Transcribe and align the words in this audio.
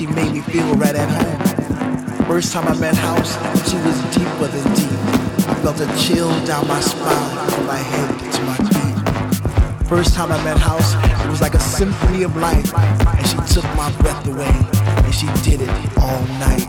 she 0.00 0.06
made 0.06 0.32
me 0.32 0.40
feel 0.40 0.72
right 0.76 0.94
at 0.94 1.10
home. 1.10 2.26
First 2.26 2.54
time 2.54 2.66
I 2.66 2.74
met 2.80 2.94
House, 2.96 3.34
she 3.68 3.76
was 3.84 4.00
deeper 4.16 4.46
than 4.46 4.64
deep. 4.74 4.98
I 5.46 5.54
felt 5.60 5.78
a 5.78 5.86
chill 5.98 6.30
down 6.46 6.66
my 6.66 6.80
spine, 6.80 7.50
from 7.50 7.66
my 7.66 7.76
head 7.76 8.08
to 8.32 8.42
my 8.44 8.56
feet. 8.72 9.86
First 9.86 10.14
time 10.14 10.32
I 10.32 10.42
met 10.42 10.56
House, 10.56 10.94
it 10.94 11.28
was 11.28 11.42
like 11.42 11.52
a 11.52 11.60
symphony 11.60 12.22
of 12.22 12.34
life, 12.34 12.74
and 12.74 13.26
she 13.26 13.36
took 13.52 13.64
my 13.76 13.92
breath 14.00 14.26
away, 14.26 14.56
and 15.04 15.14
she 15.14 15.26
did 15.44 15.60
it 15.60 15.98
all 15.98 16.22
night. 16.40 16.66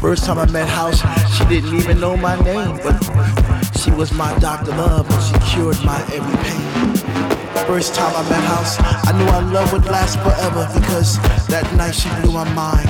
First 0.00 0.24
time 0.24 0.38
I 0.38 0.46
met 0.46 0.68
House, 0.68 1.02
she 1.36 1.44
didn't 1.44 1.76
even 1.76 2.00
know 2.00 2.16
my 2.16 2.34
name, 2.42 2.80
but 2.82 2.98
she 3.78 3.92
was 3.92 4.12
my 4.12 4.36
Dr. 4.40 4.72
Love, 4.72 5.08
and 5.08 5.22
she 5.22 5.54
cured 5.54 5.80
my 5.84 6.00
every 6.12 6.36
pain. 6.42 7.09
First 7.66 7.94
time 7.94 8.14
I 8.16 8.28
met 8.28 8.44
House, 8.44 8.76
I 8.80 9.12
knew 9.16 9.28
our 9.30 9.42
love 9.42 9.72
would 9.72 9.84
last 9.86 10.18
forever 10.18 10.68
because 10.74 11.18
that 11.48 11.64
night 11.76 11.94
she 11.94 12.08
blew 12.20 12.32
my 12.32 12.44
mind. 12.54 12.88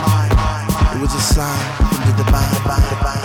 It 0.97 1.01
was 1.01 1.15
a 1.15 1.21
sign 1.21 1.77
from 1.77 2.11
the 2.11 2.25
divine. 2.25 3.20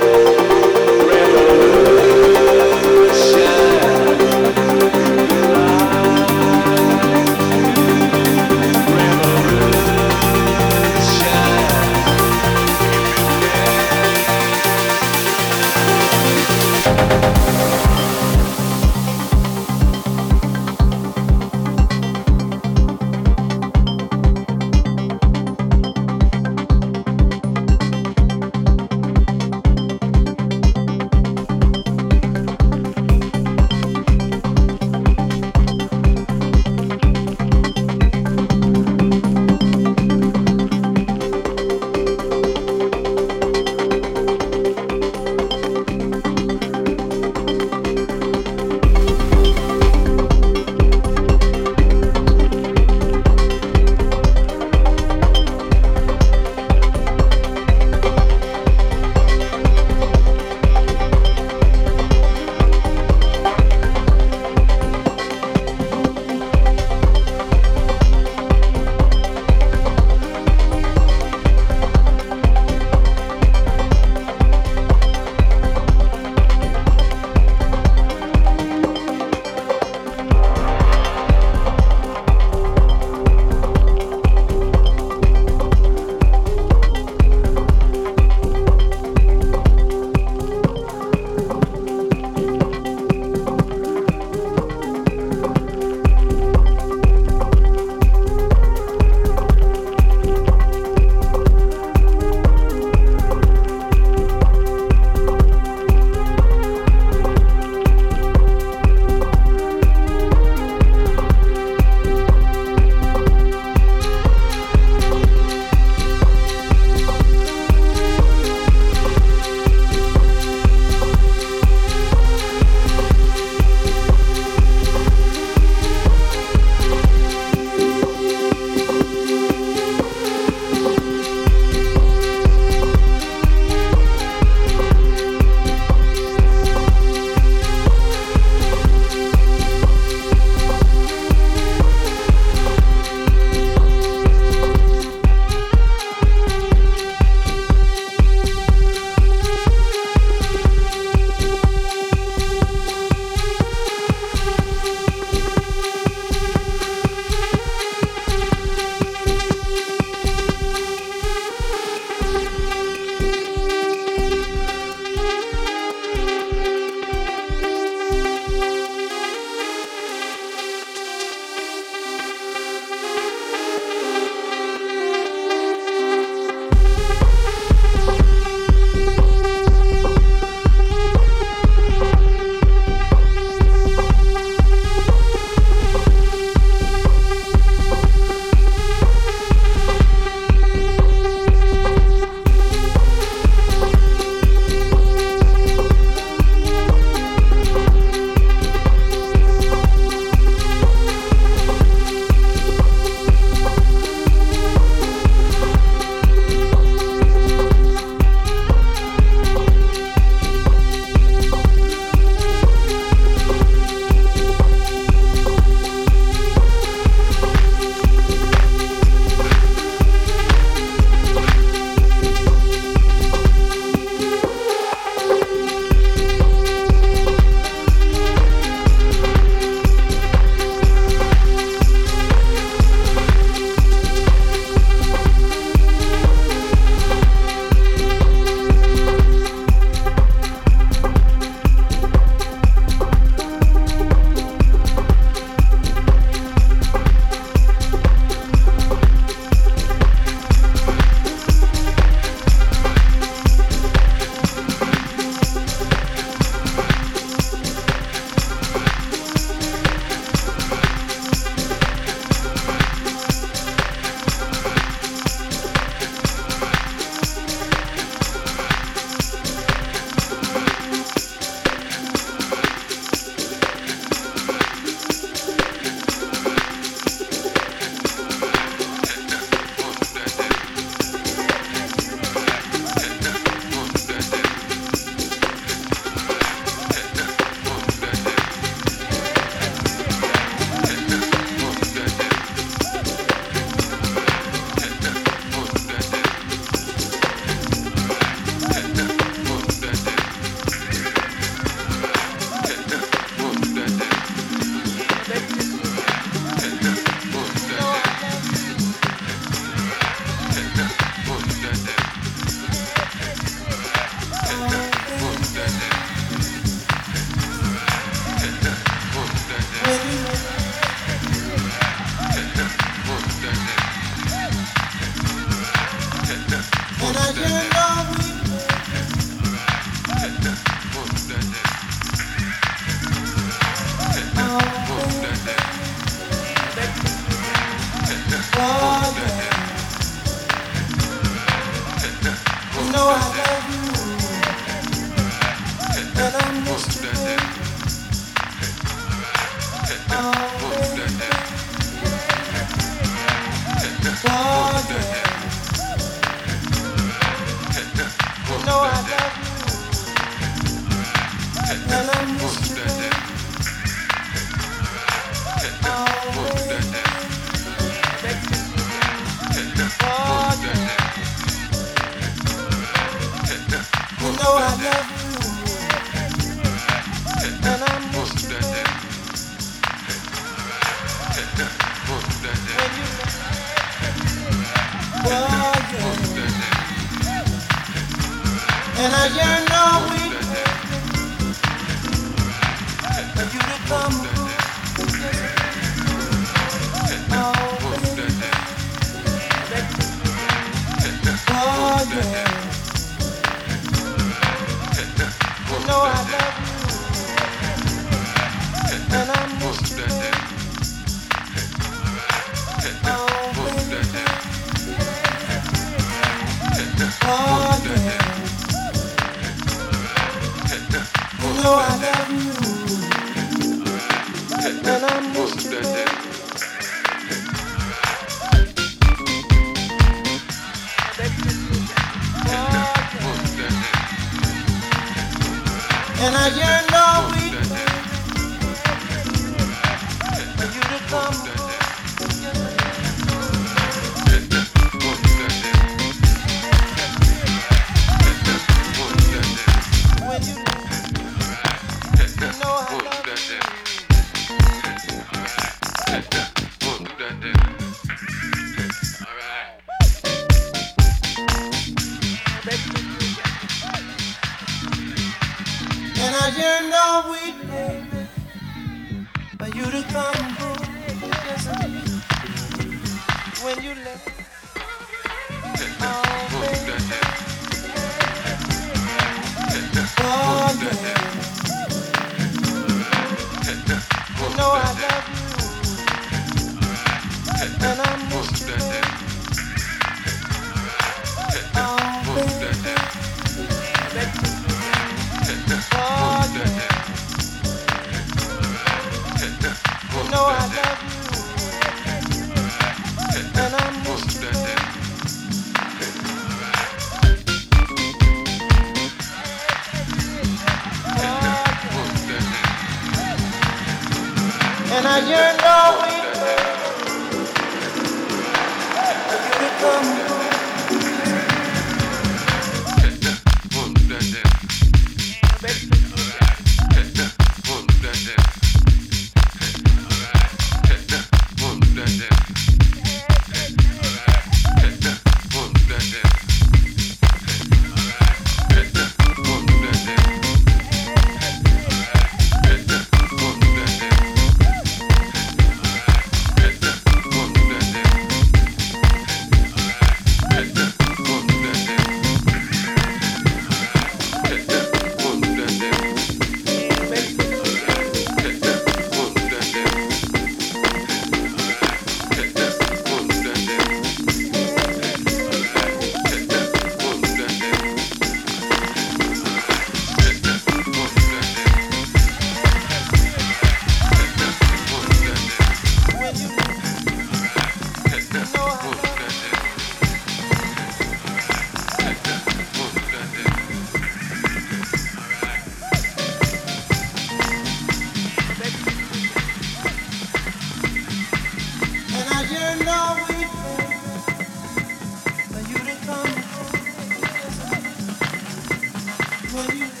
Thank 599.51 599.95
you. 599.95 600.00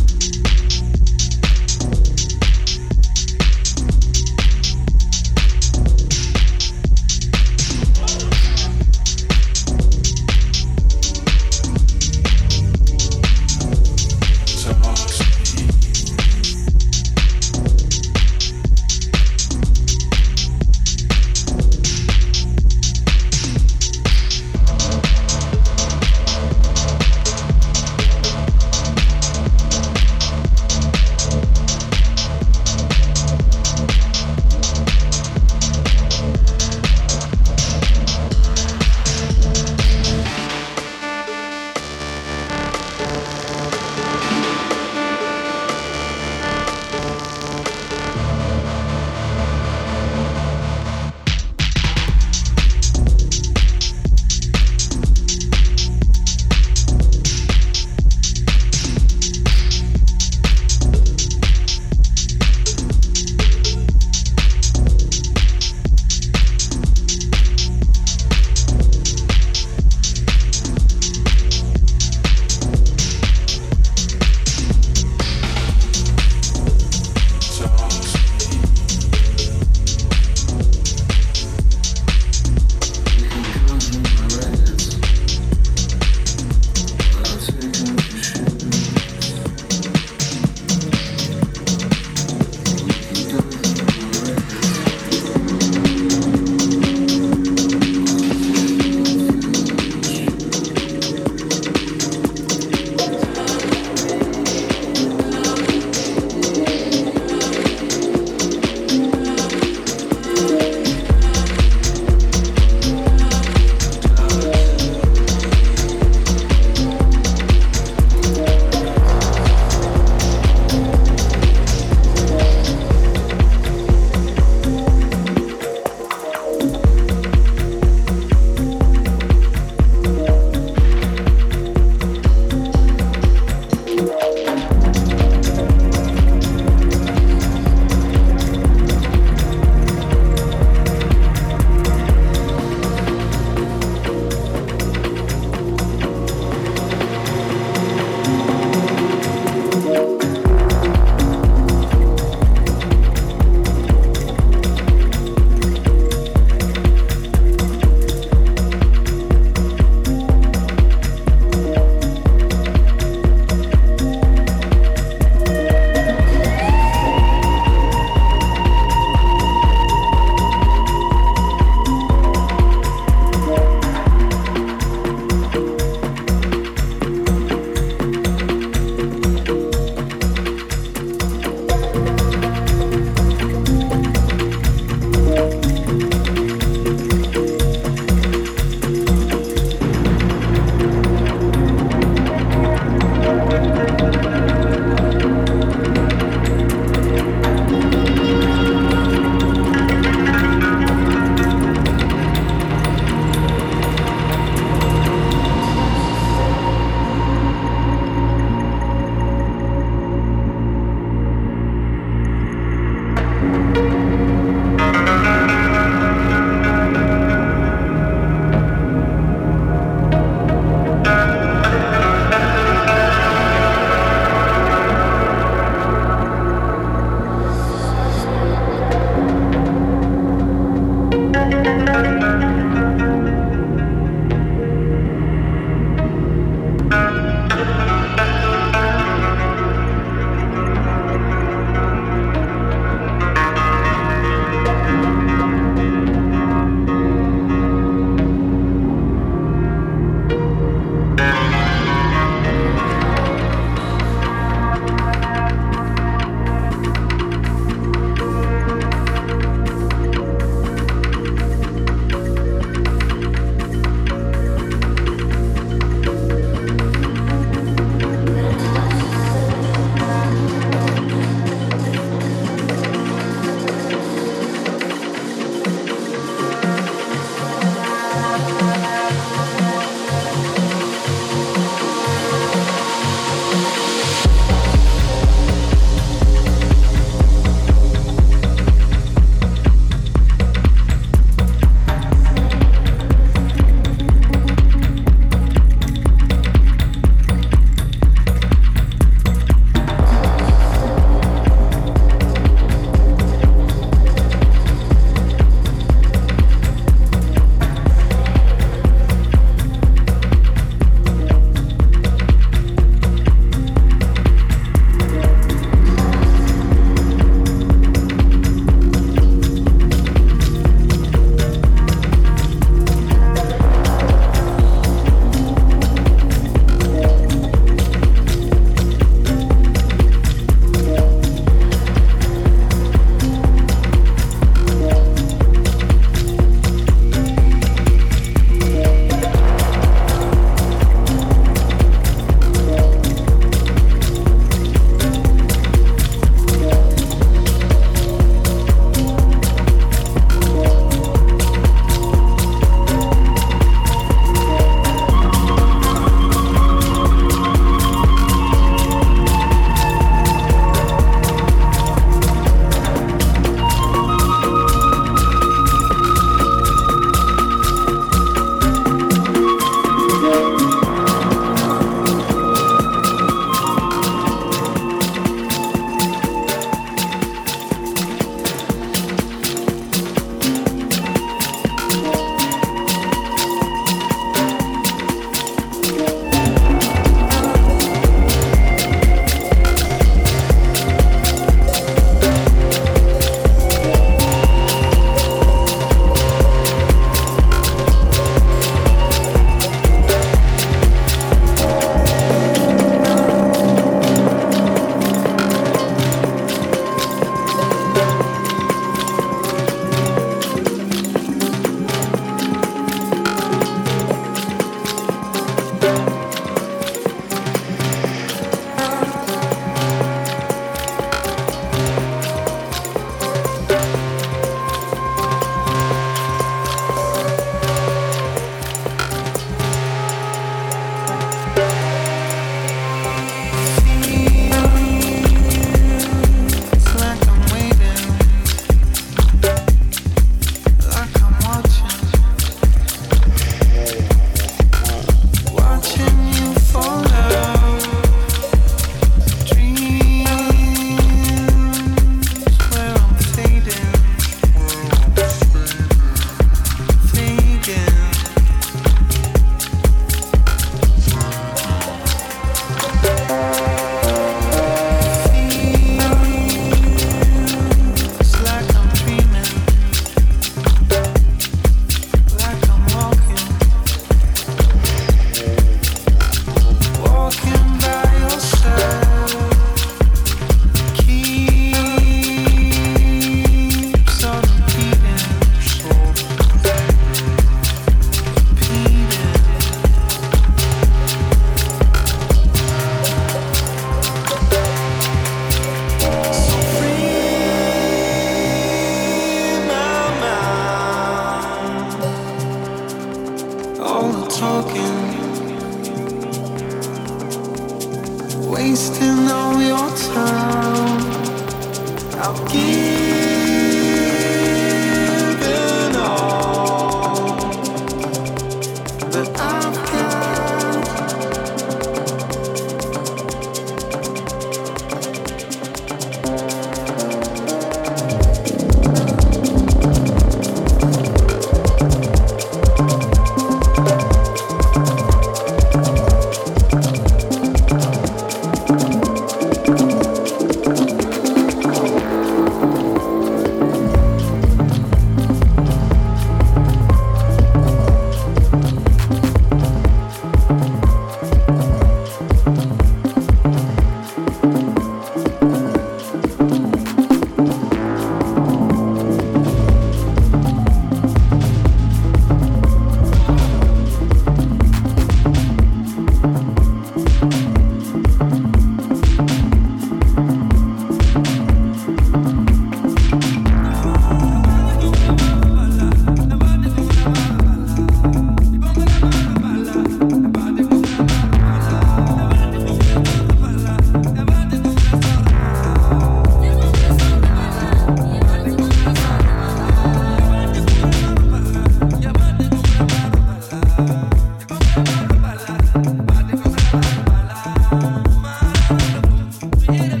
hit. 599.73 600.00